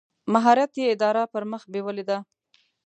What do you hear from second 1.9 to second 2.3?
ده.